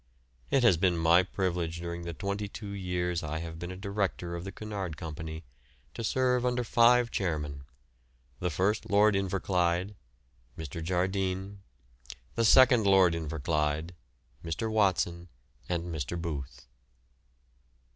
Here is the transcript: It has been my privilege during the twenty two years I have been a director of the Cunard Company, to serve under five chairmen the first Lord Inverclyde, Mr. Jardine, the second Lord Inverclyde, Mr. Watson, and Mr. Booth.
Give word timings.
It 0.49 0.63
has 0.63 0.77
been 0.77 0.97
my 0.97 1.21
privilege 1.21 1.77
during 1.77 2.05
the 2.05 2.13
twenty 2.15 2.47
two 2.47 2.71
years 2.71 3.21
I 3.21 3.37
have 3.37 3.59
been 3.59 3.69
a 3.69 3.75
director 3.77 4.35
of 4.35 4.43
the 4.43 4.51
Cunard 4.51 4.97
Company, 4.97 5.43
to 5.93 6.03
serve 6.03 6.43
under 6.43 6.63
five 6.63 7.11
chairmen 7.11 7.65
the 8.39 8.49
first 8.49 8.89
Lord 8.89 9.15
Inverclyde, 9.15 9.93
Mr. 10.57 10.83
Jardine, 10.83 11.59
the 12.33 12.45
second 12.45 12.83
Lord 12.87 13.13
Inverclyde, 13.13 13.91
Mr. 14.43 14.71
Watson, 14.71 15.27
and 15.69 15.93
Mr. 15.93 16.19
Booth. 16.19 16.65